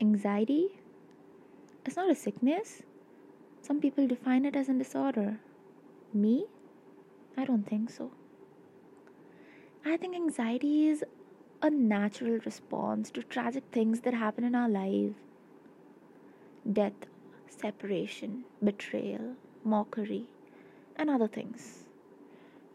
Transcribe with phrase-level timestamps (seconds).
[0.00, 0.80] Anxiety
[1.84, 2.82] It's not a sickness.
[3.60, 5.40] Some people define it as a disorder.
[6.14, 6.46] Me?
[7.36, 8.10] I don't think so.
[9.84, 11.04] I think anxiety is
[11.62, 15.14] a natural response to tragic things that happen in our life
[16.72, 17.06] death,
[17.48, 20.26] separation, betrayal, mockery,
[20.96, 21.84] and other things.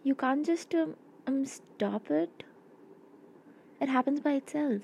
[0.04, 0.96] You can't just um,
[1.28, 2.44] um, stop it,
[3.82, 4.82] it happens by itself.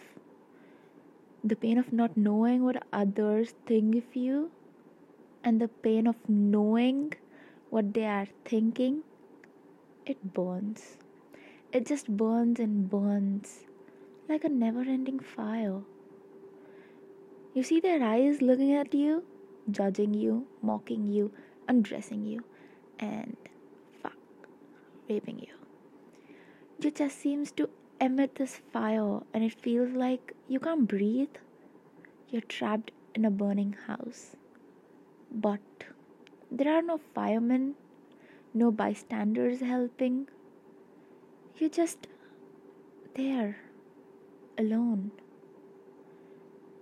[1.43, 4.51] The pain of not knowing what others think of you,
[5.43, 7.13] and the pain of knowing
[7.71, 9.01] what they are thinking,
[10.05, 10.97] it burns.
[11.71, 13.65] It just burns and burns
[14.29, 15.81] like a never ending fire.
[17.53, 19.23] You see their eyes looking at you,
[19.69, 21.31] judging you, mocking you,
[21.67, 22.43] undressing you,
[22.99, 23.35] and
[24.01, 24.17] fuck,
[25.09, 25.53] raping you.
[26.79, 27.69] You just seems to
[28.01, 31.35] emit this fire and it feels like you can't breathe.
[32.29, 34.35] You're trapped in a burning house.
[35.31, 35.61] But
[36.51, 37.75] there are no firemen,
[38.53, 40.27] no bystanders helping.
[41.57, 42.07] You're just
[43.15, 43.57] there,
[44.57, 45.11] alone.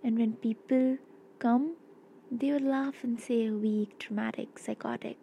[0.03, 0.97] And when people
[1.39, 1.75] come,
[2.31, 5.17] they will laugh and say weak, dramatic, psychotic.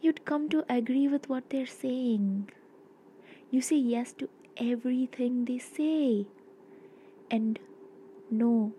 [0.00, 2.50] You'd come to agree with what they're saying.
[3.50, 6.26] You say yes to everything they say.
[7.30, 7.58] And
[8.30, 8.72] no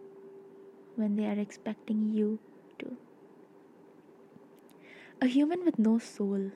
[0.95, 2.39] when they are expecting you
[2.79, 2.97] to.
[5.21, 6.51] A human with no soul.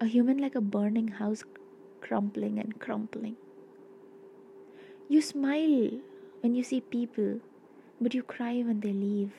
[0.00, 1.42] A human like a burning house
[2.00, 3.36] crumpling and crumpling.
[5.08, 5.90] You smile
[6.40, 7.40] when you see people,
[8.00, 9.32] but you cry when they leave.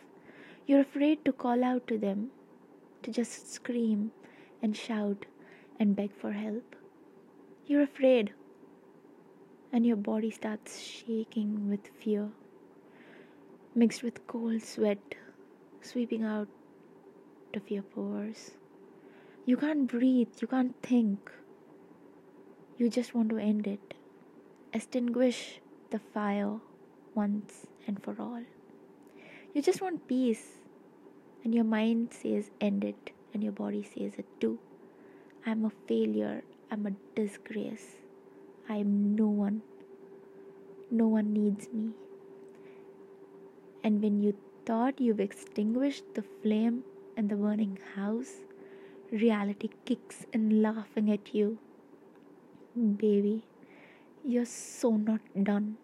[0.68, 2.32] You're afraid to call out to them,
[3.04, 4.12] to just scream
[4.62, 5.26] and shout
[5.80, 6.76] and beg for help.
[7.70, 8.34] You're afraid,
[9.72, 12.30] and your body starts shaking with fear,
[13.76, 14.98] mixed with cold sweat
[15.80, 16.48] sweeping out
[17.54, 18.58] of your pores.
[19.46, 21.32] You can't breathe, you can't think.
[22.80, 23.94] You just want to end it,
[24.74, 26.56] extinguish the fire
[27.14, 28.42] once and for all.
[29.54, 30.58] You just want peace,
[31.44, 34.58] and your mind says end it, and your body says it too.
[35.46, 36.42] I'm a failure,
[36.72, 37.96] I'm a disgrace.
[38.70, 39.64] I am no one.
[40.92, 41.90] No one needs me.
[43.84, 44.36] And when you
[44.66, 46.84] thought you've extinguished the flame
[47.18, 48.34] in the burning house,
[49.12, 51.58] reality kicks in laughing at you.
[52.76, 53.46] Baby,
[54.24, 55.78] you're so not done.